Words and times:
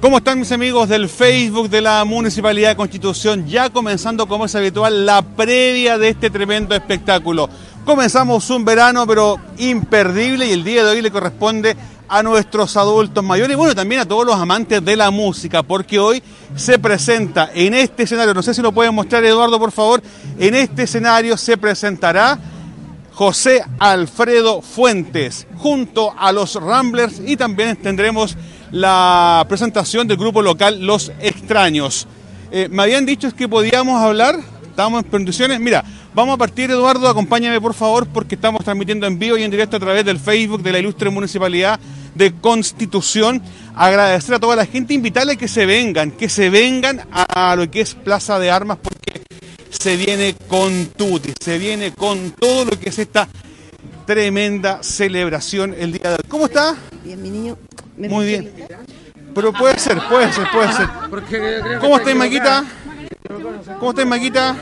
¿Cómo 0.00 0.18
están 0.18 0.38
mis 0.38 0.52
amigos 0.52 0.88
del 0.88 1.08
Facebook 1.08 1.68
de 1.68 1.80
la 1.80 2.04
Municipalidad 2.04 2.68
de 2.68 2.76
Constitución? 2.76 3.46
Ya 3.48 3.70
comenzando 3.70 4.28
como 4.28 4.44
es 4.44 4.54
habitual 4.54 5.04
la 5.04 5.22
previa 5.22 5.98
de 5.98 6.10
este 6.10 6.30
tremendo 6.30 6.76
espectáculo. 6.76 7.48
Comenzamos 7.84 8.48
un 8.50 8.64
verano 8.64 9.04
pero 9.06 9.40
imperdible 9.58 10.46
y 10.46 10.52
el 10.52 10.62
día 10.62 10.84
de 10.84 10.90
hoy 10.90 11.02
le 11.02 11.10
corresponde 11.10 11.76
a 12.06 12.22
nuestros 12.22 12.76
adultos 12.76 13.24
mayores 13.24 13.54
y 13.54 13.56
bueno, 13.56 13.74
también 13.74 14.02
a 14.02 14.04
todos 14.04 14.24
los 14.24 14.36
amantes 14.36 14.84
de 14.84 14.94
la 14.94 15.10
música, 15.10 15.64
porque 15.64 15.98
hoy 15.98 16.22
se 16.54 16.78
presenta 16.78 17.50
en 17.52 17.74
este 17.74 18.04
escenario, 18.04 18.32
no 18.32 18.42
sé 18.42 18.54
si 18.54 18.62
lo 18.62 18.70
pueden 18.70 18.94
mostrar 18.94 19.24
Eduardo 19.24 19.58
por 19.58 19.72
favor, 19.72 20.02
en 20.38 20.54
este 20.54 20.84
escenario 20.84 21.36
se 21.36 21.56
presentará 21.56 22.38
José 23.14 23.64
Alfredo 23.78 24.60
Fuentes 24.60 25.46
junto 25.56 26.12
a 26.18 26.32
los 26.32 26.56
Ramblers 26.56 27.22
y 27.24 27.36
también 27.36 27.76
tendremos 27.76 28.36
la 28.72 29.46
presentación 29.48 30.08
del 30.08 30.16
grupo 30.16 30.42
local 30.42 30.84
Los 30.84 31.12
Extraños. 31.20 32.08
Eh, 32.50 32.68
me 32.68 32.82
habían 32.82 33.06
dicho 33.06 33.32
que 33.34 33.48
podíamos 33.48 34.02
hablar, 34.02 34.40
estamos 34.68 35.04
en 35.04 35.10
condiciones. 35.10 35.60
Mira, 35.60 35.84
vamos 36.12 36.34
a 36.34 36.38
partir, 36.38 36.72
Eduardo, 36.72 37.08
acompáñame 37.08 37.60
por 37.60 37.74
favor, 37.74 38.08
porque 38.08 38.34
estamos 38.34 38.64
transmitiendo 38.64 39.06
en 39.06 39.16
vivo 39.16 39.36
y 39.36 39.44
en 39.44 39.50
directo 39.52 39.76
a 39.76 39.80
través 39.80 40.04
del 40.04 40.18
Facebook 40.18 40.64
de 40.64 40.72
la 40.72 40.80
Ilustre 40.80 41.08
Municipalidad 41.10 41.78
de 42.16 42.34
Constitución. 42.40 43.40
Agradecer 43.76 44.34
a 44.34 44.40
toda 44.40 44.56
la 44.56 44.66
gente, 44.66 44.92
invitarle 44.92 45.36
que 45.36 45.46
se 45.46 45.66
vengan, 45.66 46.10
que 46.10 46.28
se 46.28 46.50
vengan 46.50 47.02
a 47.12 47.54
lo 47.54 47.70
que 47.70 47.80
es 47.80 47.94
Plaza 47.94 48.40
de 48.40 48.50
Armas, 48.50 48.78
porque 48.82 48.93
se 49.84 49.98
viene 49.98 50.34
con 50.48 50.86
tutti, 50.96 51.34
se 51.38 51.58
viene 51.58 51.92
con 51.92 52.30
todo 52.30 52.64
lo 52.64 52.70
que 52.70 52.88
es 52.88 52.98
esta 52.98 53.28
tremenda 54.06 54.82
celebración 54.82 55.74
el 55.78 55.92
día 55.92 56.08
de 56.08 56.14
hoy. 56.14 56.24
¿Cómo 56.26 56.46
está? 56.46 56.74
Bien, 57.04 57.20
mi 57.20 57.28
niño. 57.28 57.58
Muy 57.98 58.24
bien. 58.24 58.50
Pero 59.34 59.52
puede 59.52 59.78
ser, 59.78 59.98
puede 60.08 60.32
ser, 60.32 60.46
puede 60.50 60.72
ser. 60.72 60.88
¿Cómo 61.80 61.98
estáis, 61.98 62.16
Maquita? 62.16 62.64
¿Cómo 63.78 63.90
estáis, 63.90 64.08
Maquita? 64.08 64.56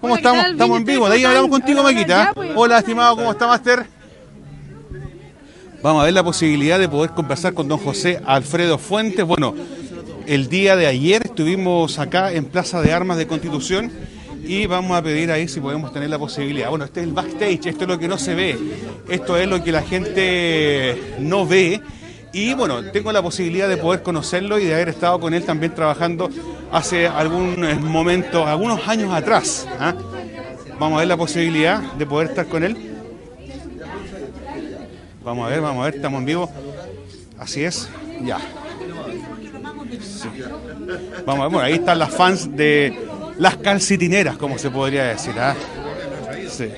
¿Cómo 0.00 0.16
estamos? 0.16 0.46
Estamos 0.46 0.78
en 0.78 0.84
vivo. 0.84 1.08
De 1.08 1.14
ahí 1.14 1.24
hablamos 1.24 1.50
contigo, 1.50 1.84
Maquita. 1.84 2.32
Hola, 2.56 2.80
estimado, 2.80 3.14
¿cómo 3.14 3.30
está, 3.30 3.46
Master? 3.46 3.86
Vamos 5.80 6.02
a 6.02 6.06
ver 6.06 6.12
la 6.12 6.24
posibilidad 6.24 6.80
de 6.80 6.88
poder 6.88 7.10
conversar 7.12 7.54
con 7.54 7.68
don 7.68 7.78
José 7.78 8.20
Alfredo 8.26 8.78
Fuentes. 8.78 9.24
Bueno, 9.24 9.54
el 10.26 10.48
día 10.48 10.74
de 10.74 10.88
ayer 10.88 11.22
estuvimos 11.24 12.00
acá 12.00 12.32
en 12.32 12.46
Plaza 12.46 12.82
de 12.82 12.92
Armas 12.92 13.16
de 13.16 13.28
Constitución 13.28 13.92
y 14.46 14.66
vamos 14.66 14.96
a 14.96 15.02
pedir 15.02 15.30
ahí 15.30 15.48
si 15.48 15.60
podemos 15.60 15.92
tener 15.92 16.10
la 16.10 16.18
posibilidad. 16.18 16.68
Bueno, 16.68 16.84
este 16.84 17.00
es 17.00 17.06
el 17.06 17.12
backstage, 17.12 17.66
esto 17.66 17.84
es 17.84 17.88
lo 17.88 17.98
que 17.98 18.08
no 18.08 18.18
se 18.18 18.34
ve, 18.34 18.58
esto 19.08 19.36
es 19.36 19.48
lo 19.48 19.62
que 19.62 19.72
la 19.72 19.82
gente 19.82 21.16
no 21.18 21.46
ve. 21.46 21.80
Y 22.32 22.52
bueno, 22.54 22.82
tengo 22.90 23.12
la 23.12 23.22
posibilidad 23.22 23.68
de 23.68 23.76
poder 23.76 24.02
conocerlo 24.02 24.58
y 24.58 24.64
de 24.64 24.74
haber 24.74 24.88
estado 24.88 25.20
con 25.20 25.34
él 25.34 25.44
también 25.44 25.74
trabajando 25.74 26.28
hace 26.72 27.06
algún 27.06 27.56
momento, 27.82 28.46
algunos 28.46 28.86
años 28.88 29.12
atrás. 29.14 29.66
¿ah? 29.78 29.94
Vamos 30.78 30.96
a 30.96 30.98
ver 31.00 31.08
la 31.08 31.16
posibilidad 31.16 31.80
de 31.94 32.06
poder 32.06 32.30
estar 32.30 32.46
con 32.46 32.64
él. 32.64 32.76
Vamos 35.22 35.46
a 35.46 35.50
ver, 35.50 35.60
vamos 35.60 35.82
a 35.82 35.84
ver, 35.86 35.94
estamos 35.94 36.18
en 36.18 36.26
vivo. 36.26 36.50
Así 37.38 37.64
es, 37.64 37.88
ya. 38.22 38.38
Vamos 41.24 41.40
a 41.40 41.42
ver, 41.44 41.52
bueno, 41.52 41.60
ahí 41.60 41.74
están 41.74 41.98
las 41.98 42.10
fans 42.14 42.54
de 42.54 43.13
las 43.38 43.56
calcitineras, 43.56 44.36
como 44.36 44.58
se 44.58 44.70
podría 44.70 45.04
decir. 45.04 45.34
¿ah? 45.38 45.54
Sí. 46.48 46.68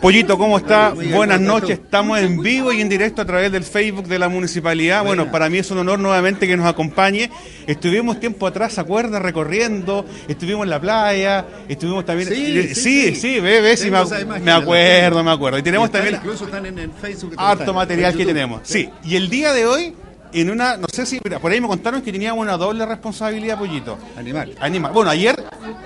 Pollito, 0.00 0.36
¿cómo 0.36 0.58
está? 0.58 0.94
Buenas 1.12 1.40
noches. 1.40 1.78
Estamos 1.78 2.18
en 2.18 2.42
vivo 2.42 2.72
y 2.72 2.80
en 2.80 2.88
directo 2.88 3.22
a 3.22 3.24
través 3.24 3.52
del 3.52 3.62
Facebook 3.62 4.08
de 4.08 4.18
la 4.18 4.28
municipalidad. 4.28 5.04
Bueno, 5.04 5.30
para 5.30 5.48
mí 5.48 5.58
es 5.58 5.70
un 5.70 5.78
honor 5.78 6.00
nuevamente 6.00 6.48
que 6.48 6.56
nos 6.56 6.66
acompañe. 6.66 7.30
Estuvimos 7.68 8.18
tiempo 8.18 8.48
atrás, 8.48 8.72
¿se 8.72 8.80
acuerda? 8.80 9.20
Recorriendo, 9.20 10.04
estuvimos 10.26 10.64
en 10.64 10.70
la 10.70 10.80
playa, 10.80 11.44
estuvimos 11.68 12.04
también. 12.04 12.28
Sí, 12.28 12.74
sí, 12.74 13.14
sí, 13.14 13.38
ve, 13.38 13.60
ve, 13.60 13.76
sí, 13.76 13.90
me, 13.90 14.40
me, 14.40 14.50
acuerdo, 14.50 15.22
me 15.22 15.30
acuerdo. 15.30 15.58
Y 15.58 15.62
tenemos 15.62 15.90
también. 15.90 16.16
Incluso 16.16 16.46
están 16.46 16.66
en 16.66 16.78
el 16.80 16.90
Facebook. 16.90 17.34
Harto 17.36 17.72
material 17.72 18.16
que 18.16 18.26
tenemos. 18.26 18.62
Sí, 18.64 18.88
y 19.04 19.14
el 19.14 19.28
día 19.28 19.52
de 19.52 19.66
hoy 19.66 19.94
en 20.32 20.50
una, 20.50 20.76
no 20.76 20.86
sé 20.92 21.06
si, 21.06 21.20
mira, 21.22 21.38
por 21.38 21.52
ahí 21.52 21.60
me 21.60 21.68
contaron 21.68 22.02
que 22.02 22.12
teníamos 22.12 22.42
una 22.42 22.56
doble 22.56 22.86
responsabilidad, 22.86 23.58
Pollito. 23.58 23.98
Animal. 24.16 24.54
Animal. 24.60 24.92
Bueno, 24.92 25.10
ayer 25.10 25.36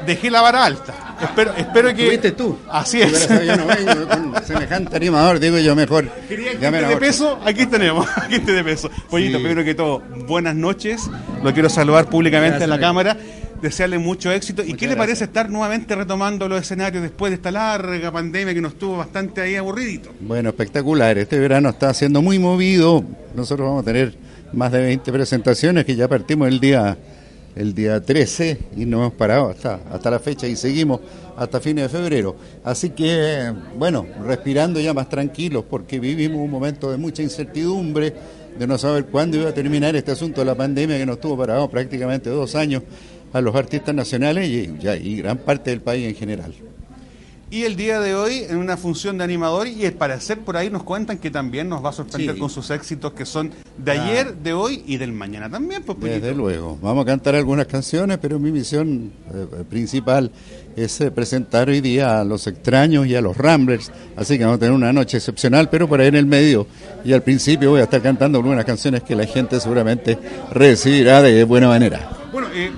dejé 0.07 0.31
la 0.31 0.41
vara 0.41 0.65
alta. 0.65 1.17
Espero, 1.21 1.53
espero 1.57 1.95
que. 1.95 2.07
¿Tuviste 2.07 2.33
tú? 2.33 2.59
Así 2.71 3.01
es. 3.01 3.29
Yo 3.29 3.57
no 3.57 3.67
vengo 3.67 4.09
con 4.09 4.45
semejante 4.45 4.97
animador, 4.97 5.41
digo 5.41 5.59
yo 5.59 5.75
mejor. 5.75 6.09
Quería 6.29 6.59
que 6.59 6.71
de 6.71 6.97
peso, 6.97 7.39
aquí 7.45 7.67
tenemos, 7.67 8.07
aquí 8.17 8.39
de 8.39 8.65
peso. 8.65 8.91
Pollito, 9.11 9.39
sí. 9.39 9.45
primero 9.45 9.65
que 9.65 9.75
todo, 9.75 10.01
buenas 10.27 10.55
noches. 10.55 11.09
Lo 11.43 11.53
quiero 11.53 11.69
saludar 11.69 12.09
públicamente 12.09 12.65
en 12.65 12.71
la 12.71 12.79
cámara 12.79 13.17
desearle 13.61 13.99
mucho 13.99 14.31
éxito. 14.31 14.63
¿Y 14.63 14.75
qué 14.75 14.87
le 14.87 14.97
parece 14.97 15.25
estar 15.25 15.51
nuevamente 15.51 15.95
retomando 15.95 16.49
los 16.49 16.61
escenarios 16.61 17.03
después 17.03 17.31
de 17.31 17.37
esta 17.37 17.51
larga 17.51 18.11
pandemia 18.13 18.55
que 18.55 18.61
nos 18.61 18.75
tuvo 18.75 18.99
bastante 18.99 19.41
ahí 19.41 19.57
aburridito? 19.57 20.11
Bueno, 20.21 20.51
espectacular. 20.51 21.19
Este 21.19 21.39
verano 21.39 21.71
está 21.71 21.93
siendo 21.95 22.23
muy 22.23 22.39
movido. 22.39 23.05
Nosotros 23.35 23.67
vamos 23.67 23.83
a 23.83 23.85
tener 23.85 24.26
más 24.53 24.73
de 24.73 24.81
20 24.81 25.13
presentaciones 25.13 25.85
que 25.85 25.97
ya 25.97 26.09
partimos 26.09 26.49
el 26.49 26.61
día 26.61 26.97
el 27.57 27.75
día 27.75 28.01
13 28.01 28.59
y 28.77 28.85
no 28.85 28.99
hemos 28.99 29.15
parado 29.15 29.49
hasta, 29.49 29.81
hasta 29.91 30.11
la 30.11 30.19
fecha 30.19 30.47
y 30.47 30.55
seguimos 30.57 31.01
hasta 31.37 31.59
fines 31.59 31.85
de 31.85 31.99
febrero. 31.99 32.37
Así 32.63 32.91
que, 32.91 33.53
bueno, 33.77 34.07
respirando 34.25 34.79
ya 34.79 34.93
más 34.93 35.09
tranquilos 35.09 35.65
porque 35.69 35.99
vivimos 35.99 36.39
un 36.39 36.51
momento 36.51 36.91
de 36.91 36.99
mucha 36.99 37.23
incertidumbre, 37.23 38.15
de 38.59 38.67
no 38.67 38.77
saber 38.77 39.07
cuándo 39.07 39.39
iba 39.39 39.49
a 39.49 39.55
terminar 39.55 39.97
este 39.97 40.13
asunto 40.13 40.43
de 40.43 40.45
la 40.45 40.55
pandemia 40.55 40.99
que 40.99 41.07
nos 41.07 41.19
tuvo 41.19 41.39
parado 41.39 41.69
prácticamente 41.69 42.29
dos 42.29 42.55
años 42.55 42.83
a 43.33 43.41
los 43.41 43.55
artistas 43.55 43.95
nacionales 43.95 44.49
y, 44.49 44.77
y 45.03 45.17
gran 45.17 45.39
parte 45.39 45.71
del 45.71 45.81
país 45.81 46.07
en 46.09 46.15
general. 46.15 46.53
Y 47.49 47.63
el 47.63 47.77
día 47.77 48.01
de 48.01 48.17
hoy 48.17 48.45
en 48.49 48.57
una 48.57 48.77
función 48.77 49.19
de 49.19 49.25
animador 49.25 49.69
y 49.69 49.85
el 49.85 49.93
parecer 49.93 50.41
por 50.41 50.57
ahí 50.57 50.69
nos 50.69 50.83
cuentan 50.83 51.19
que 51.19 51.31
también 51.31 51.69
nos 51.69 51.85
va 51.85 51.91
a 51.91 51.93
sorprender 51.93 52.35
sí. 52.35 52.41
con 52.41 52.51
sus 52.51 52.71
éxitos 52.71 53.13
que 53.13 53.25
son 53.25 53.53
de 53.79 53.93
ayer, 53.93 54.35
de 54.35 54.53
hoy 54.53 54.83
y 54.85 54.97
del 54.97 55.13
mañana 55.13 55.49
también. 55.49 55.85
Pues, 55.85 55.97
Desde 56.01 56.35
luego, 56.35 56.77
vamos 56.83 57.05
a 57.05 57.07
cantar 57.07 57.37
algunas 57.37 57.69
canciones, 57.69 58.19
pero 58.21 58.41
mi 58.41 58.51
misión 58.51 59.13
eh, 59.33 59.47
principal 59.71 60.33
es 60.75 61.01
eh, 61.01 61.13
presentar 61.13 61.69
hoy 61.69 61.81
día 61.81 62.21
a 62.21 62.25
los 62.25 62.49
extraños 62.49 63.07
y 63.07 63.15
a 63.15 63.21
los 63.21 63.37
Ramblers, 63.37 63.93
así 64.17 64.39
que 64.39 64.45
vamos 64.45 64.57
a 64.57 64.61
tener 64.61 64.75
una 64.75 64.93
noche 64.93 65.19
excepcional, 65.19 65.71
pero 65.71 65.87
por 65.89 66.01
ahí 66.01 66.09
en 66.09 66.17
el 66.17 66.27
medio 66.27 66.67
y 67.05 67.13
al 67.13 67.23
principio 67.23 67.71
voy 67.71 67.81
a 67.81 67.85
estar 67.85 68.03
cantando 68.03 68.39
algunas 68.39 68.65
canciones 68.65 69.05
que 69.05 69.15
la 69.15 69.25
gente 69.25 69.61
seguramente 69.61 70.19
recibirá 70.51 71.23
de 71.23 71.45
buena 71.45 71.69
manera. 71.69 72.11
Bueno, 72.33 72.49
eh, 72.53 72.73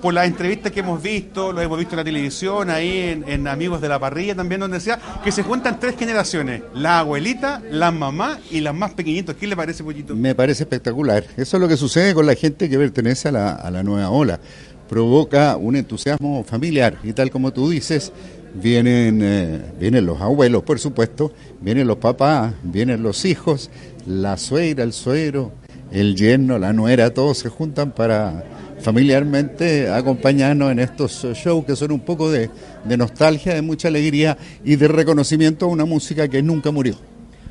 por 0.00 0.14
las 0.14 0.26
entrevistas 0.26 0.72
que 0.72 0.80
hemos 0.80 1.02
visto, 1.02 1.52
lo 1.52 1.60
hemos 1.60 1.78
visto 1.78 1.94
en 1.94 1.98
la 1.98 2.04
televisión, 2.04 2.70
ahí 2.70 3.22
en, 3.26 3.48
Amigos 3.48 3.80
de 3.80 3.88
la 3.88 3.98
Parrilla 3.98 4.34
también, 4.34 4.60
donde 4.60 4.78
decía 4.78 4.98
que 5.24 5.32
se 5.32 5.42
cuentan 5.42 5.80
tres 5.80 5.96
generaciones, 5.96 6.62
la 6.74 7.00
abuelita, 7.00 7.62
la 7.70 7.90
mamá 7.90 8.38
y 8.50 8.60
las 8.60 8.74
más 8.74 8.92
pequeñitos. 8.92 9.34
¿Qué 9.36 9.46
le 9.46 9.56
parece, 9.56 9.82
Pollito? 9.82 10.14
Me 10.14 10.34
parece 10.34 10.62
espectacular. 10.62 11.24
Eso 11.36 11.56
es 11.56 11.60
lo 11.60 11.68
que 11.68 11.76
sucede 11.76 12.14
con 12.14 12.26
la 12.26 12.34
gente 12.34 12.68
que 12.68 12.78
pertenece 12.78 13.28
a 13.28 13.32
la, 13.32 13.52
a 13.54 13.70
la 13.70 13.82
nueva 13.82 14.10
ola. 14.10 14.40
Provoca 14.88 15.56
un 15.56 15.76
entusiasmo 15.76 16.44
familiar 16.44 16.98
y 17.02 17.12
tal 17.12 17.30
como 17.30 17.52
tú 17.52 17.70
dices, 17.70 18.12
vienen, 18.54 19.20
eh, 19.22 19.60
vienen 19.78 20.06
los 20.06 20.20
abuelos, 20.20 20.62
por 20.62 20.78
supuesto, 20.78 21.32
vienen 21.60 21.86
los 21.86 21.98
papás, 21.98 22.54
vienen 22.62 23.02
los 23.02 23.24
hijos, 23.24 23.70
la 24.06 24.36
suegra, 24.36 24.84
el 24.84 24.92
suegro, 24.92 25.52
el 25.92 26.16
yerno, 26.16 26.58
la 26.58 26.72
nuera, 26.72 27.12
todos 27.12 27.38
se 27.38 27.48
juntan 27.48 27.92
para 27.92 28.44
familiarmente 28.80 29.90
acompañarnos 29.90 30.72
en 30.72 30.78
estos 30.78 31.24
shows 31.34 31.64
que 31.64 31.76
son 31.76 31.92
un 31.92 32.00
poco 32.00 32.30
de, 32.30 32.50
de, 32.84 32.96
nostalgia, 32.96 33.54
de 33.54 33.62
mucha 33.62 33.88
alegría 33.88 34.38
y 34.64 34.76
de 34.76 34.88
reconocimiento 34.88 35.66
a 35.66 35.68
una 35.68 35.84
música 35.84 36.28
que 36.28 36.42
nunca 36.42 36.70
murió. 36.70 36.96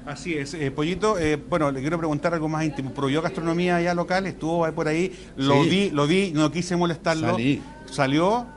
Así 0.05 0.33
es, 0.33 0.55
eh, 0.55 0.71
Pollito, 0.71 1.19
eh, 1.19 1.35
bueno, 1.35 1.71
le 1.71 1.81
quiero 1.81 1.99
preguntar 1.99 2.33
algo 2.33 2.49
más 2.49 2.65
íntimo. 2.65 2.91
¿Prohibió 2.91 3.21
gastronomía 3.21 3.79
ya 3.79 3.93
local? 3.93 4.25
¿Estuvo 4.25 4.65
ahí 4.65 4.71
por 4.71 4.87
ahí? 4.87 5.13
Lo 5.37 5.63
sí. 5.63 5.69
vi, 5.69 5.89
lo 5.91 6.07
vi, 6.07 6.31
no 6.33 6.51
quise 6.51 6.75
molestarlo. 6.75 7.27
Salí. 7.33 7.61
¿Salió? 7.91 8.47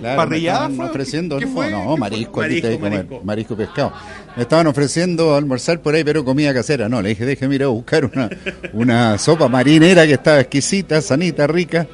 Claro, 0.00 0.16
¿Parrillada? 0.16 0.68
Me 0.68 0.84
ofreciendo, 0.84 1.38
¿Qué 1.38 1.46
no, 1.46 1.52
fue? 1.52 1.70
no, 1.70 1.96
marisco, 1.96 2.40
Marisco, 2.40 2.66
aquí 2.68 2.76
comer, 2.78 2.92
marisco. 3.04 3.24
marisco 3.24 3.56
pescado. 3.56 3.92
Me 4.36 4.42
estaban 4.42 4.66
ofreciendo 4.66 5.34
almorzar 5.36 5.80
por 5.80 5.94
ahí, 5.94 6.04
pero 6.04 6.24
comida 6.24 6.52
casera. 6.54 6.88
No, 6.88 7.00
le 7.02 7.10
dije, 7.10 7.24
déjeme 7.24 7.54
ir 7.56 7.62
a 7.64 7.68
buscar 7.68 8.04
una, 8.04 8.28
una 8.72 9.18
sopa 9.18 9.48
marinera 9.48 10.06
que 10.06 10.14
estaba 10.14 10.40
exquisita, 10.40 11.00
sanita, 11.00 11.46
rica 11.46 11.86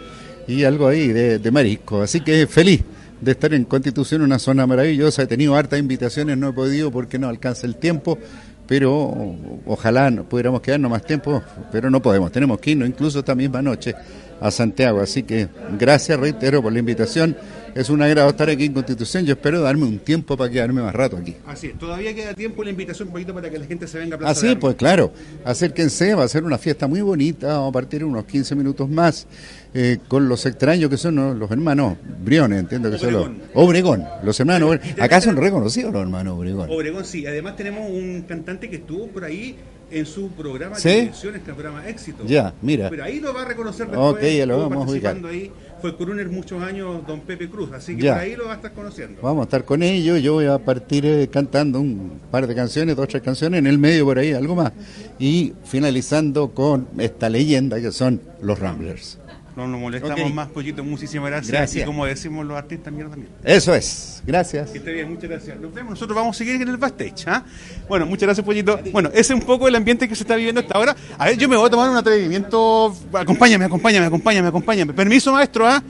y 0.46 0.64
algo 0.64 0.88
ahí 0.88 1.08
de, 1.08 1.38
de, 1.38 1.50
marisco. 1.50 2.02
Así 2.02 2.20
que 2.20 2.46
feliz 2.46 2.82
de 3.20 3.32
estar 3.32 3.52
en 3.54 3.64
Constitución, 3.64 4.22
una 4.22 4.38
zona 4.38 4.66
maravillosa. 4.66 5.22
He 5.22 5.26
tenido 5.26 5.54
hartas 5.54 5.78
invitaciones, 5.78 6.38
no 6.38 6.48
he 6.48 6.52
podido 6.52 6.90
porque 6.90 7.18
no 7.18 7.28
alcanza 7.28 7.66
el 7.66 7.76
tiempo, 7.76 8.18
pero 8.66 9.36
ojalá 9.66 10.10
pudiéramos 10.28 10.60
quedarnos 10.60 10.90
más 10.90 11.04
tiempo, 11.04 11.42
pero 11.70 11.90
no 11.90 12.00
podemos. 12.00 12.32
Tenemos 12.32 12.58
que 12.60 12.70
irnos 12.70 12.88
incluso 12.88 13.18
esta 13.18 13.34
misma 13.34 13.60
noche 13.60 13.94
a 14.40 14.50
Santiago. 14.50 15.00
Así 15.00 15.22
que 15.22 15.48
gracias, 15.78 16.18
reitero, 16.18 16.62
por 16.62 16.72
la 16.72 16.78
invitación 16.78 17.36
es 17.74 17.88
un 17.88 18.02
agrado 18.02 18.30
estar 18.30 18.48
aquí 18.50 18.64
en 18.64 18.72
Constitución. 18.72 19.24
Yo 19.24 19.34
espero 19.34 19.60
darme 19.60 19.84
un 19.84 19.98
tiempo 19.98 20.36
para 20.36 20.50
quedarme 20.50 20.82
más 20.82 20.94
rato 20.94 21.16
aquí. 21.16 21.36
Así 21.46 21.68
es, 21.68 21.78
todavía 21.78 22.14
queda 22.14 22.34
tiempo 22.34 22.64
la 22.64 22.70
invitación 22.70 23.08
un 23.08 23.12
poquito 23.12 23.34
para 23.34 23.50
que 23.50 23.58
la 23.58 23.66
gente 23.66 23.86
se 23.86 23.98
venga 23.98 24.16
a 24.16 24.18
Plaza 24.18 24.32
Así, 24.32 24.46
de 24.46 24.48
Armas. 24.52 24.60
pues 24.60 24.76
claro, 24.76 25.12
acérquense, 25.44 26.14
va 26.14 26.24
a 26.24 26.28
ser 26.28 26.44
una 26.44 26.58
fiesta 26.58 26.86
muy 26.86 27.00
bonita, 27.00 27.48
vamos 27.48 27.70
a 27.70 27.72
partir 27.72 28.04
unos 28.04 28.24
15 28.24 28.54
minutos 28.56 28.88
más 28.88 29.26
eh, 29.72 29.98
con 30.08 30.28
los 30.28 30.46
extraños 30.46 30.90
que 30.90 30.96
son 30.96 31.14
¿no? 31.14 31.34
los 31.34 31.50
hermanos 31.50 31.96
Briones, 32.24 32.58
entiendo 32.58 32.90
que 32.90 32.98
son 32.98 33.12
los 33.12 33.26
Obregón. 33.26 33.42
Obregón, 33.54 34.04
los 34.24 34.40
hermanos 34.40 34.68
Obregón. 34.70 35.00
Acá 35.00 35.20
son 35.20 35.36
reconocidos 35.36 35.92
los 35.92 36.02
hermanos 36.02 36.36
Obregón. 36.36 36.68
Obregón, 36.70 37.04
sí. 37.04 37.26
Además 37.26 37.56
tenemos 37.56 37.88
un 37.88 38.22
cantante 38.22 38.68
que 38.68 38.76
estuvo 38.76 39.06
por 39.08 39.24
ahí 39.24 39.56
en 39.90 40.06
su 40.06 40.28
programa 40.30 40.76
de 40.76 40.82
¿Sí? 40.82 40.88
televisión, 40.88 41.36
este 41.36 41.52
programa 41.52 41.88
Éxito. 41.88 42.24
Ya, 42.26 42.54
mira. 42.62 42.90
Pero 42.90 43.04
ahí 43.04 43.20
lo 43.20 43.34
va 43.34 43.42
a 43.42 43.44
reconocer 43.44 43.86
después. 43.88 44.12
Ok, 44.14 44.22
ya 44.22 44.46
lo 44.46 44.68
vamos 44.68 44.88
a 45.04 45.10
ahí. 45.28 45.50
Fue 45.80 45.96
crooner 45.96 46.28
muchos 46.28 46.62
años 46.62 47.06
don 47.06 47.20
Pepe 47.20 47.48
Cruz, 47.48 47.72
así 47.72 47.96
que 47.96 48.02
Ya. 48.02 48.12
por 48.14 48.22
ahí 48.22 48.36
lo 48.36 48.44
va 48.46 48.52
a 48.52 48.56
estar 48.56 48.72
conociendo. 48.72 49.22
Vamos 49.22 49.42
a 49.42 49.44
estar 49.44 49.64
con 49.64 49.82
ellos, 49.82 50.20
yo 50.20 50.34
voy 50.34 50.46
a 50.46 50.58
partir 50.58 51.06
eh, 51.06 51.28
cantando 51.28 51.80
un 51.80 52.20
par 52.30 52.46
de 52.46 52.54
canciones, 52.54 52.96
dos, 52.96 53.08
tres 53.08 53.22
canciones, 53.22 53.58
en 53.58 53.66
el 53.66 53.78
medio 53.78 54.04
por 54.04 54.18
ahí, 54.18 54.32
algo 54.32 54.54
más. 54.54 54.72
Y 55.18 55.54
finalizando 55.64 56.50
con 56.50 56.86
esta 56.98 57.30
leyenda 57.30 57.80
que 57.80 57.92
son 57.92 58.20
los 58.42 58.58
Ramblers. 58.58 59.18
No 59.56 59.66
nos 59.66 59.80
molestamos 59.80 60.32
más, 60.32 60.48
Pollito. 60.48 60.84
Muchísimas 60.84 61.30
gracias. 61.30 61.52
Gracias. 61.52 61.82
Y 61.82 61.86
como 61.86 62.06
decimos 62.06 62.46
los 62.46 62.56
artistas, 62.56 62.92
mierda. 62.92 63.16
Eso 63.44 63.74
es, 63.74 64.22
gracias. 64.24 64.70
Que 64.70 64.78
esté 64.78 64.92
bien, 64.92 65.10
muchas 65.10 65.28
gracias. 65.28 65.58
Nos 65.58 65.74
vemos. 65.74 65.90
Nosotros 65.90 66.16
vamos 66.16 66.36
a 66.36 66.38
seguir 66.38 66.60
en 66.60 66.68
el 66.68 66.76
backstage. 66.76 67.26
¿ah? 67.26 67.44
Bueno, 67.88 68.06
muchas 68.06 68.22
gracias, 68.22 68.44
Pollito. 68.44 68.78
Bueno, 68.92 69.10
ese 69.10 69.20
es 69.20 69.30
un 69.30 69.42
poco 69.42 69.66
el 69.66 69.74
ambiente 69.74 70.08
que 70.08 70.14
se 70.14 70.22
está 70.22 70.36
viviendo 70.36 70.60
hasta 70.60 70.74
ahora. 70.74 70.96
A 71.18 71.26
ver, 71.26 71.36
yo 71.36 71.48
me 71.48 71.56
voy 71.56 71.66
a 71.66 71.70
tomar 71.70 71.90
un 71.90 71.96
atrevimiento. 71.96 72.94
Acompáñame, 73.12 73.64
acompáñame, 73.64 74.06
acompáñame, 74.06 74.48
acompáñame. 74.48 74.92
Permiso, 74.92 75.32
maestro. 75.32 75.66
¿ah? 75.66 75.82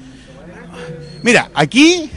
Mira, 1.23 1.51
aquí. 1.55 2.11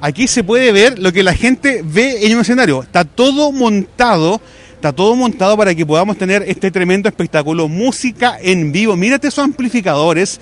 Aquí 0.00 0.28
se 0.28 0.44
puede 0.44 0.70
ver 0.70 0.98
lo 0.98 1.12
que 1.12 1.24
la 1.24 1.34
gente 1.34 1.82
ve 1.84 2.26
en 2.26 2.34
un 2.34 2.42
escenario. 2.42 2.82
Está 2.82 3.04
todo 3.04 3.50
montado. 3.50 4.40
Está 4.78 4.92
todo 4.92 5.16
montado 5.16 5.56
para 5.56 5.74
que 5.74 5.84
podamos 5.84 6.16
tener 6.16 6.44
este 6.46 6.70
tremendo 6.70 7.08
espectáculo. 7.08 7.66
Música 7.66 8.38
en 8.40 8.70
vivo. 8.70 8.94
Mírate 8.94 9.26
esos 9.26 9.42
amplificadores. 9.42 10.40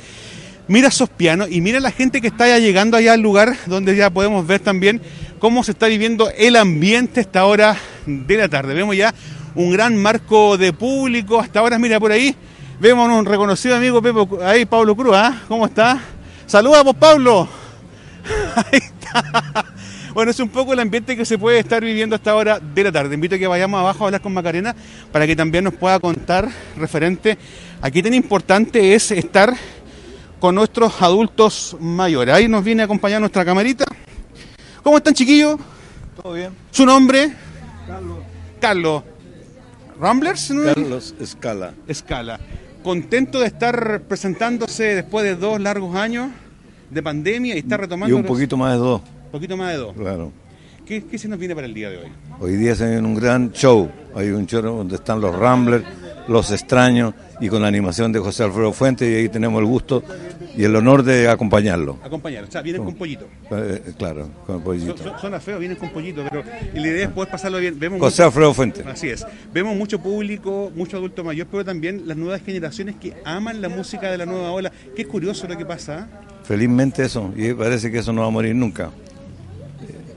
Mira 0.68 0.88
esos 0.88 1.08
pianos 1.08 1.48
y 1.50 1.62
mira 1.62 1.80
la 1.80 1.90
gente 1.90 2.20
que 2.20 2.26
está 2.26 2.46
ya 2.46 2.58
llegando 2.58 2.98
allá 2.98 3.14
al 3.14 3.22
lugar 3.22 3.56
donde 3.64 3.96
ya 3.96 4.10
podemos 4.10 4.46
ver 4.46 4.60
también 4.60 5.00
cómo 5.38 5.64
se 5.64 5.70
está 5.70 5.86
viviendo 5.86 6.28
el 6.36 6.56
ambiente 6.56 7.20
a 7.20 7.22
esta 7.22 7.46
hora 7.46 7.78
de 8.04 8.36
la 8.36 8.46
tarde. 8.46 8.74
Vemos 8.74 8.94
ya 8.94 9.14
un 9.54 9.70
gran 9.70 9.96
marco 9.96 10.58
de 10.58 10.74
público. 10.74 11.40
Hasta 11.40 11.60
ahora, 11.60 11.78
mira 11.78 11.98
por 11.98 12.12
ahí, 12.12 12.36
vemos 12.78 13.08
un 13.08 13.24
reconocido 13.24 13.76
amigo 13.76 14.02
Pepe, 14.02 14.44
ahí 14.44 14.66
Pablo 14.66 14.94
Cruz, 14.94 15.16
¿ah? 15.16 15.44
¿Cómo 15.48 15.64
está? 15.64 15.98
Saluda, 16.46 16.84
pues 16.84 16.96
Pablo. 16.96 17.48
Ahí 18.54 18.80
está. 18.82 19.64
Bueno, 20.16 20.30
es 20.30 20.40
un 20.40 20.48
poco 20.48 20.72
el 20.72 20.80
ambiente 20.80 21.14
que 21.14 21.26
se 21.26 21.36
puede 21.36 21.58
estar 21.58 21.84
viviendo 21.84 22.16
hasta 22.16 22.30
ahora 22.30 22.58
de 22.58 22.84
la 22.84 22.90
tarde. 22.90 23.14
Invito 23.14 23.34
a 23.34 23.38
que 23.38 23.46
vayamos 23.46 23.78
abajo 23.78 24.02
a 24.02 24.06
hablar 24.06 24.22
con 24.22 24.32
Macarena 24.32 24.74
para 25.12 25.26
que 25.26 25.36
también 25.36 25.64
nos 25.64 25.74
pueda 25.74 26.00
contar 26.00 26.48
referente 26.78 27.36
a 27.82 27.90
qué 27.90 28.02
tan 28.02 28.14
importante 28.14 28.94
es 28.94 29.10
estar 29.10 29.54
con 30.40 30.54
nuestros 30.54 31.02
adultos 31.02 31.76
mayores. 31.80 32.34
Ahí 32.34 32.48
nos 32.48 32.64
viene 32.64 32.80
a 32.80 32.86
acompañar 32.86 33.20
nuestra 33.20 33.44
camarita. 33.44 33.84
¿Cómo 34.82 34.96
están, 34.96 35.12
chiquillos? 35.12 35.60
Todo 36.22 36.32
bien. 36.32 36.52
¿Su 36.70 36.86
nombre? 36.86 37.34
Carlos. 37.86 38.18
Carlos. 38.58 39.02
¿Ramblers? 40.00 40.50
¿no? 40.50 40.62
Carlos 40.64 41.14
Escala. 41.20 41.74
Escala. 41.86 42.40
Contento 42.82 43.40
de 43.40 43.48
estar 43.48 44.00
presentándose 44.08 44.94
después 44.94 45.26
de 45.26 45.36
dos 45.36 45.60
largos 45.60 45.94
años 45.94 46.30
de 46.90 47.02
pandemia 47.02 47.54
y 47.54 47.58
estar 47.58 47.80
retomando 47.80 48.16
Y 48.16 48.18
un 48.18 48.24
poquito 48.24 48.56
más 48.56 48.72
de 48.72 48.78
dos, 48.78 49.02
poquito 49.36 49.56
más 49.56 49.72
de 49.72 49.78
dos. 49.78 49.94
claro. 49.96 50.32
¿Qué, 50.86 51.02
qué 51.04 51.18
se 51.18 51.26
nos 51.26 51.36
viene 51.40 51.52
para 51.52 51.66
el 51.66 51.74
día 51.74 51.90
de 51.90 51.96
hoy? 51.98 52.06
Hoy 52.38 52.52
día 52.56 52.76
se 52.76 52.86
viene 52.88 53.04
un 53.04 53.16
gran 53.16 53.50
show. 53.50 53.90
Hay 54.14 54.28
un 54.30 54.46
show 54.46 54.62
donde 54.62 54.94
están 54.94 55.20
los 55.20 55.34
Ramblers, 55.34 55.84
los 56.28 56.52
extraños 56.52 57.12
y 57.40 57.48
con 57.48 57.60
la 57.62 57.66
animación 57.66 58.12
de 58.12 58.20
José 58.20 58.44
Alfredo 58.44 58.72
Fuentes 58.72 59.10
y 59.10 59.14
ahí 59.16 59.28
tenemos 59.28 59.58
el 59.58 59.66
gusto 59.66 60.04
y 60.56 60.62
el 60.62 60.76
honor 60.76 61.02
de 61.02 61.28
acompañarlo. 61.28 61.98
Acompañar, 62.04 62.44
o 62.44 62.50
sea, 62.52 62.62
vienen 62.62 62.84
con 62.84 62.94
pollito. 62.94 63.26
Eh, 63.50 63.82
claro, 63.98 64.28
con 64.46 64.62
pollito. 64.62 64.96
su- 64.96 65.10
Suena 65.20 65.40
feo, 65.40 65.58
vienen 65.58 65.76
con 65.76 65.90
pollito, 65.90 66.22
pero 66.30 66.44
y 66.72 66.78
la 66.78 66.86
idea 66.86 67.04
es 67.06 67.10
poder 67.10 67.32
pasarlo 67.32 67.58
bien. 67.58 67.76
Vemos 67.80 67.98
José 67.98 68.22
mucho- 68.22 68.26
Alfredo 68.28 68.54
Fuentes. 68.54 68.86
Así 68.86 69.08
es. 69.08 69.26
Vemos 69.52 69.76
mucho 69.76 69.98
público, 70.00 70.70
mucho 70.76 70.98
adulto 70.98 71.24
mayor, 71.24 71.48
pero 71.50 71.64
también 71.64 72.06
las 72.06 72.16
nuevas 72.16 72.42
generaciones 72.42 72.94
que 72.94 73.12
aman 73.24 73.60
la 73.60 73.68
música 73.68 74.08
de 74.08 74.18
la 74.18 74.24
nueva 74.26 74.52
ola. 74.52 74.70
Qué 74.94 75.04
curioso 75.04 75.48
lo 75.48 75.58
que 75.58 75.66
pasa. 75.66 75.98
¿eh? 75.98 76.26
Felizmente 76.44 77.02
eso, 77.04 77.32
y 77.36 77.52
parece 77.54 77.90
que 77.90 77.98
eso 77.98 78.12
no 78.12 78.20
va 78.20 78.28
a 78.28 78.30
morir 78.30 78.54
nunca. 78.54 78.90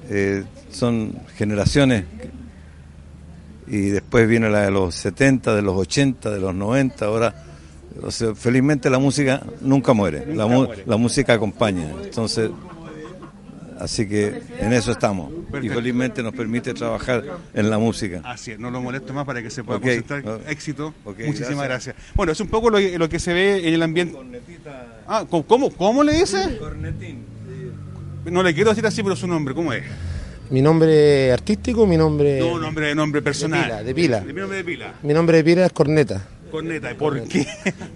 Eh, 0.09 0.43
son 0.71 1.13
generaciones 1.35 2.03
y 3.67 3.89
después 3.89 4.27
viene 4.27 4.49
la 4.49 4.61
de 4.61 4.71
los 4.71 4.95
70, 4.95 5.55
de 5.55 5.61
los 5.61 5.75
80, 5.77 6.31
de 6.31 6.39
los 6.39 6.55
90, 6.55 7.05
ahora 7.05 7.35
o 8.01 8.09
sea, 8.11 8.33
felizmente 8.33 8.89
la 8.89 8.97
música 8.99 9.41
nunca 9.61 9.93
muere, 9.93 10.25
la, 10.35 10.47
mu- 10.47 10.65
muere. 10.65 10.83
la 10.85 10.97
música 10.97 11.33
acompaña, 11.33 11.91
entonces 12.03 12.49
así 13.79 14.07
que 14.07 14.41
en 14.59 14.73
eso 14.73 14.91
estamos 14.91 15.31
y 15.61 15.69
felizmente 15.69 16.21
nos 16.23 16.33
permite 16.33 16.73
trabajar 16.73 17.23
en 17.53 17.69
la 17.69 17.77
música. 17.77 18.21
Así 18.23 18.51
es, 18.51 18.59
no 18.59 18.71
lo 18.71 18.81
molesto 18.81 19.13
más 19.13 19.25
para 19.25 19.41
que 19.43 19.49
se 19.49 19.63
pueda 19.63 19.77
Ok. 19.77 19.83
concentrar. 19.85 20.23
Ah. 20.27 20.37
Éxito. 20.51 20.93
Muchísimas 21.05 21.65
gracias. 21.65 21.95
gracias. 21.95 21.95
Bueno, 22.15 22.31
es 22.31 22.39
un 22.41 22.47
poco 22.47 22.69
lo, 22.69 22.79
lo 22.79 23.09
que 23.09 23.19
se 23.19 23.33
ve 23.33 23.67
en 23.67 23.73
el 23.73 23.81
ambiente. 23.83 24.17
Ah, 25.07 25.25
¿cómo- 25.29 25.71
¿cómo, 25.71 26.03
le 26.03 26.13
dice? 26.13 26.59
No 28.25 28.43
le 28.43 28.53
quiero 28.53 28.69
decir 28.69 28.85
así, 28.85 29.01
pero 29.03 29.15
su 29.15 29.27
nombre, 29.27 29.53
¿cómo 29.53 29.73
es? 29.73 29.83
Mi 30.49 30.61
nombre 30.61 31.31
artístico, 31.31 31.85
mi 31.85 31.95
nombre. 31.95 32.39
No, 32.39 32.57
nombre, 32.57 32.95
nombre 32.95 33.21
personal. 33.21 33.63
pila, 33.63 33.83
de 33.83 33.93
pila. 33.93 34.21
Mi 34.21 34.33
nombre 34.33 34.57
de 34.57 34.63
pila. 34.63 34.93
Mi 35.03 35.13
nombre 35.13 35.37
de 35.37 35.43
pila 35.43 35.65
es 35.65 35.71
Corneta. 35.71 36.25
Corneta. 36.49 36.93
¿Por 36.97 37.23
qué? 37.27 37.45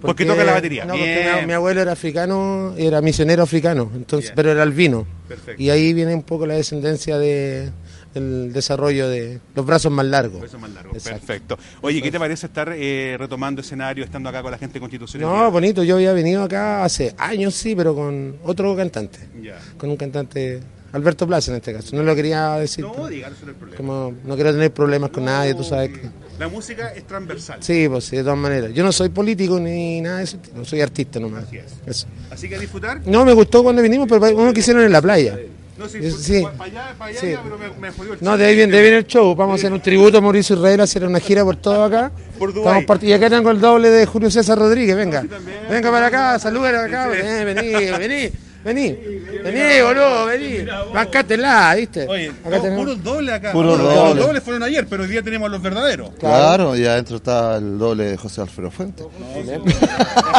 Porque 0.00 0.24
toca 0.24 0.44
la 0.44 0.52
batería. 0.52 0.84
No, 0.84 0.92
porque 0.94 1.26
mi, 1.40 1.46
mi 1.48 1.52
abuelo 1.52 1.80
era 1.82 1.92
africano, 1.92 2.74
era 2.76 3.00
misionero 3.00 3.42
africano, 3.42 3.90
entonces, 3.94 4.30
Bien. 4.30 4.36
pero 4.36 4.52
era 4.52 4.62
albino. 4.62 5.06
Perfecto. 5.28 5.60
Y 5.60 5.70
ahí 5.70 5.92
viene 5.92 6.14
un 6.14 6.22
poco 6.22 6.46
la 6.46 6.54
descendencia 6.54 7.18
de, 7.18 7.70
del 8.14 8.52
desarrollo 8.52 9.08
de 9.08 9.40
los 9.54 9.66
brazos 9.66 9.90
más 9.92 10.06
largos. 10.06 10.40
Más. 10.40 10.70
Exacto. 10.94 11.26
Perfecto. 11.26 11.58
Oye, 11.82 12.00
¿qué 12.00 12.10
te 12.10 12.18
parece 12.18 12.46
estar 12.46 12.72
eh, 12.74 13.16
retomando 13.18 13.60
escenario, 13.60 14.04
estando 14.04 14.28
acá 14.28 14.40
con 14.42 14.50
la 14.52 14.58
gente 14.58 14.78
constitucional? 14.80 15.28
No, 15.28 15.50
bonito, 15.50 15.82
yo 15.82 15.96
había 15.96 16.12
venido 16.12 16.42
acá 16.42 16.84
hace 16.84 17.14
años, 17.18 17.54
sí, 17.54 17.74
pero 17.74 17.94
con 17.94 18.36
otro 18.44 18.74
cantante, 18.76 19.18
Ya. 19.42 19.58
con 19.76 19.90
un 19.90 19.96
cantante, 19.96 20.60
Alberto 20.92 21.26
Plaza 21.26 21.50
en 21.50 21.56
este 21.56 21.72
caso. 21.72 21.94
No 21.96 22.02
lo 22.04 22.14
quería 22.14 22.54
decir, 22.54 22.84
No, 22.84 23.08
dígalo, 23.08 23.34
eso 23.34 23.44
no 23.46 23.50
es 23.50 23.54
el 23.54 23.58
problema. 23.58 23.76
como 23.76 24.14
no 24.24 24.34
quiero 24.36 24.52
tener 24.52 24.72
problemas 24.72 25.10
con 25.10 25.24
nadie, 25.24 25.54
tú 25.54 25.64
sabes 25.64 25.90
que... 25.90 26.08
La 26.38 26.48
música 26.48 26.88
es 26.88 27.04
transversal. 27.06 27.58
Sí, 27.62 27.88
pues 27.88 28.04
sí, 28.06 28.16
de 28.16 28.22
todas 28.22 28.38
maneras. 28.38 28.72
Yo 28.74 28.82
no 28.84 28.90
soy 28.90 29.08
político 29.08 29.58
ni 29.60 30.00
nada 30.00 30.18
de 30.18 30.24
eso, 30.24 30.38
no 30.54 30.64
soy 30.64 30.80
artista 30.80 31.20
nomás. 31.20 31.44
Así 31.44 31.58
es. 31.58 31.72
Eso. 31.86 32.06
Así 32.30 32.48
que 32.48 32.56
a 32.56 32.58
disfrutar. 32.58 33.00
No, 33.06 33.24
me 33.24 33.32
gustó 33.32 33.62
cuando 33.62 33.82
vinimos, 33.82 34.08
pero 34.08 34.36
uno 34.36 34.52
que 34.52 34.58
hicieron 34.60 34.82
en 34.84 34.90
la 34.92 35.00
playa. 35.00 35.38
No, 35.76 35.88
sí, 35.88 36.10
sí. 36.12 36.40
fue 36.42 36.52
para 36.52 36.64
allá, 36.70 36.94
para 36.96 37.10
allá, 37.10 37.20
Sí. 37.20 37.30
ya, 37.32 37.40
pero 37.42 37.58
me, 37.58 37.68
me 37.80 37.90
jodió 37.90 38.12
el 38.12 38.18
No, 38.22 38.36
de 38.36 38.44
ahí 38.46 38.54
viene, 38.54 38.70
de 38.72 38.78
ahí 38.78 38.82
viene 38.84 38.98
el 38.98 39.06
show. 39.06 39.34
Vamos 39.34 39.54
a 39.54 39.56
hacer 39.56 39.72
un 39.72 39.80
tributo 39.80 40.18
a 40.18 40.20
Mauricio 40.20 40.54
Israel, 40.56 40.80
hacer 40.80 41.04
una 41.04 41.18
gira 41.20 41.42
por 41.44 41.56
todo 41.56 41.82
acá. 41.82 42.12
Por 42.38 42.52
Dubái. 42.54 42.80
Estamos 42.80 43.00
part- 43.02 43.08
y 43.08 43.12
acá 43.12 43.28
tengo 43.28 43.50
el 43.50 43.60
doble 43.60 43.90
de 43.90 44.06
Julio 44.06 44.30
César 44.30 44.56
Rodríguez, 44.58 44.94
venga. 44.96 45.24
Venga 45.68 45.90
para 45.90 46.06
acá, 46.06 46.38
saluden 46.38 46.76
acá. 46.76 47.08
Sí. 47.12 47.18
Eh, 47.22 47.44
vení, 47.44 47.72
vení, 47.98 48.30
vení. 48.64 48.98
Vení, 49.44 49.82
boludo, 49.82 50.26
vení. 50.26 50.64
Bancátela, 50.94 51.74
¿viste? 51.74 52.06
Oye, 52.08 52.30
acá 52.30 52.56
no, 52.56 52.62
tenemos. 52.62 52.78
puros 52.84 53.02
dobles 53.04 53.34
acá. 53.34 53.52
Puros 53.52 53.78
Los 53.78 54.16
dobles. 54.16 54.42
fueron 54.42 54.62
ayer, 54.62 54.86
pero 54.88 55.02
hoy 55.02 55.08
día 55.10 55.22
tenemos 55.22 55.50
los 55.50 55.60
verdaderos. 55.60 56.10
Claro, 56.18 56.74
y 56.76 56.86
adentro 56.86 57.16
está 57.16 57.56
el 57.56 57.76
doble 57.78 58.04
de 58.04 58.16
José 58.16 58.40
Alfredo 58.40 58.70
Fuentes. 58.70 59.04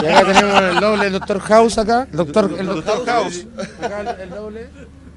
Y 0.01 0.05
acá 0.07 0.25
tenemos 0.33 0.61
el 0.61 0.79
doble 0.79 1.03
del 1.03 1.13
Doctor 1.13 1.39
House 1.41 1.77
acá. 1.77 2.07
El 2.09 2.17
Doctor, 2.17 2.55
el 2.57 2.65
Doctor 2.65 2.85
Doctor 2.97 3.05
House. 3.05 3.45
Acá 3.81 4.01
el, 4.01 4.21
el 4.21 4.29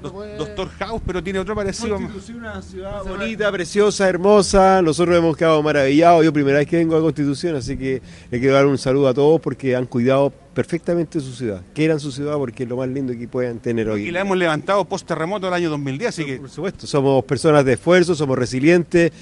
Doctor 0.02 0.68
House, 0.78 1.02
pero 1.04 1.22
tiene 1.22 1.38
otro 1.38 1.54
parecido. 1.54 1.96
Constitución, 1.96 2.38
una 2.38 2.62
ciudad 2.62 3.02
bonita, 3.04 3.50
preciosa, 3.50 4.08
hermosa. 4.08 4.80
Nosotros 4.82 5.16
hemos 5.16 5.36
quedado 5.36 5.62
maravillados. 5.62 6.24
Yo 6.24 6.32
primera 6.32 6.58
vez 6.58 6.66
que 6.68 6.76
vengo 6.76 6.96
a 6.96 7.00
Constitución, 7.00 7.56
así 7.56 7.76
que 7.76 8.00
le 8.30 8.38
quiero 8.40 8.54
dar 8.54 8.66
un 8.66 8.78
saludo 8.78 9.08
a 9.08 9.14
todos 9.14 9.40
porque 9.40 9.74
han 9.74 9.86
cuidado 9.86 10.32
perfectamente 10.54 11.20
su 11.20 11.32
ciudad. 11.32 11.62
Quieran 11.74 12.00
su 12.00 12.12
ciudad 12.12 12.34
porque 12.36 12.62
es 12.64 12.68
lo 12.68 12.76
más 12.76 12.88
lindo 12.88 13.12
que 13.12 13.28
puedan 13.28 13.58
tener 13.58 13.86
Y 13.86 13.90
hoy. 13.90 14.10
la 14.10 14.20
hemos 14.20 14.36
levantado 14.36 14.84
post 14.84 15.06
terremoto 15.06 15.46
del 15.46 15.54
año 15.54 15.70
2010, 15.70 16.08
así 16.08 16.24
que 16.24 16.36
Por 16.38 16.50
supuesto, 16.50 16.86
somos 16.86 17.24
personas 17.24 17.64
de 17.64 17.72
esfuerzo, 17.74 18.14
somos 18.14 18.38
resilientes. 18.38 19.12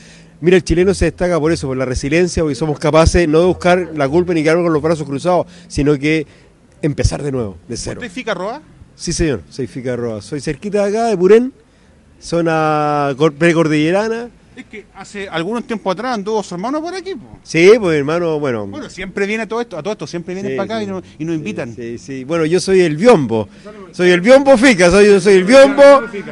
Mira, 0.40 0.56
el 0.58 0.64
chileno 0.64 0.92
se 0.92 1.06
destaca 1.06 1.40
por 1.40 1.50
eso, 1.52 1.66
por 1.66 1.76
la 1.78 1.86
resiliencia, 1.86 2.42
porque 2.42 2.54
somos 2.54 2.78
capaces 2.78 3.26
no 3.26 3.40
de 3.40 3.46
buscar 3.46 3.92
la 3.94 4.06
culpa 4.08 4.34
ni 4.34 4.42
quedarnos 4.42 4.64
con 4.64 4.72
los 4.74 4.82
brazos 4.82 5.06
cruzados, 5.06 5.46
sino 5.66 5.98
que 5.98 6.26
empezar 6.82 7.22
de 7.22 7.32
nuevo, 7.32 7.56
de 7.68 7.76
cero. 7.78 7.98
¿Usted 8.00 8.06
es 8.08 8.12
Ficarroa? 8.12 8.60
Sí, 8.96 9.12
señor, 9.12 9.42
soy 9.50 9.66
Ficarroa. 9.66 10.22
Soy 10.22 10.40
cerquita 10.40 10.84
de 10.86 10.88
acá, 10.90 11.06
de 11.08 11.16
Purén, 11.16 11.52
zona 12.20 13.14
cor- 13.16 13.34
precordillerana. 13.34 14.30
Es 14.56 14.64
que 14.64 14.86
hace 14.94 15.28
algún 15.28 15.62
tiempo 15.64 15.90
atrás 15.90 16.14
anduvo 16.14 16.42
su 16.42 16.54
hermano 16.54 16.80
por 16.80 16.94
aquí. 16.94 17.14
po. 17.14 17.38
Sí, 17.42 17.72
pues 17.78 17.92
mi 17.92 17.98
hermano, 17.98 18.40
bueno. 18.40 18.66
Bueno, 18.66 18.88
siempre 18.88 19.26
viene 19.26 19.42
a 19.42 19.46
todo 19.46 19.60
esto, 19.60 19.76
a 19.76 19.82
todo 19.82 19.92
esto, 19.92 20.06
siempre 20.06 20.32
vienen 20.32 20.52
Sí, 20.52 20.56
para 20.56 20.64
acá 20.64 20.78
sí. 20.78 20.84
y, 20.84 20.86
nos, 20.86 21.02
y 21.18 21.24
nos 21.26 21.36
invitan. 21.36 21.74
Sí, 21.76 21.98
sí. 21.98 22.24
Bueno, 22.24 22.46
yo 22.46 22.58
soy 22.58 22.80
el 22.80 22.96
biombo. 22.96 23.50
Soy 23.92 24.08
el 24.10 24.22
biombo 24.22 24.56
fica, 24.56 24.90
soy, 24.90 25.20
soy 25.20 25.34
el 25.34 25.44
biombo 25.44 25.82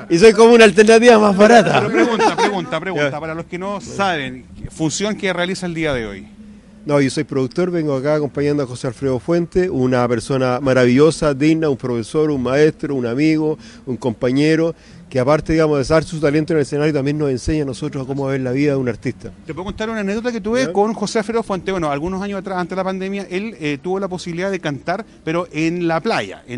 y 0.09 0.19
soy 0.19 0.33
como 0.33 0.55
una 0.55 0.65
alternativa 0.65 1.19
más 1.19 1.37
barata. 1.37 1.81
Pero 1.87 1.93
pregunta, 1.93 2.35
pregunta, 2.37 2.81
pregunta, 2.81 3.21
para 3.21 3.35
los 3.35 3.45
que 3.45 3.59
no 3.59 3.79
saben, 3.83 4.47
función 4.71 5.17
que 5.17 5.31
realiza 5.31 5.67
el 5.67 5.75
día 5.75 5.93
de 5.93 6.07
hoy. 6.07 6.27
No, 6.87 7.01
yo 7.01 7.09
soy 7.09 7.25
productor, 7.25 7.71
vengo 7.71 7.97
acá 7.97 8.17
acompañando 8.17 8.63
a 8.63 8.67
José 8.67 8.89
Alfredo 8.89 9.19
Fuente, 9.19 9.71
una 9.71 10.07
persona 10.07 10.61
maravillosa, 10.61 11.33
digna, 11.33 11.71
un 11.71 11.79
profesor, 11.79 12.31
un 12.31 12.43
maestro, 12.43 12.95
un 12.95 13.07
amigo, 13.07 13.57
un 13.87 13.97
compañero, 13.97 14.75
que 15.09 15.19
aparte, 15.19 15.55
digamos, 15.55 15.79
de 15.79 15.95
dar 15.95 16.05
su 16.05 16.21
talento 16.21 16.53
en 16.53 16.59
el 16.59 16.63
escenario, 16.65 16.93
también 16.93 17.17
nos 17.17 17.31
enseña 17.31 17.63
a 17.63 17.65
nosotros 17.65 18.07
cómo 18.07 18.27
ver 18.27 18.43
la 18.43 18.53
vida 18.53 18.73
de 18.73 18.77
un 18.77 18.91
artista. 18.91 19.31
Te 19.47 19.55
puedo 19.55 19.65
contar 19.65 19.89
una 19.89 20.01
anécdota 20.01 20.31
que 20.31 20.43
tuve 20.43 20.73
con 20.73 20.93
José 20.93 21.21
Alfredo 21.21 21.43
Fuente. 21.43 21.71
Bueno, 21.71 21.91
algunos 21.91 22.21
años 22.21 22.41
atrás, 22.41 22.59
antes 22.59 22.71
de 22.71 22.77
la 22.77 22.85
pandemia, 22.85 23.27
él 23.31 23.57
eh, 23.61 23.79
tuvo 23.81 23.99
la 23.99 24.09
posibilidad 24.09 24.51
de 24.51 24.61
cantar, 24.61 25.07
pero 25.25 25.49
en 25.53 25.89
la 25.89 26.01
playa, 26.03 26.43
en 26.47 26.53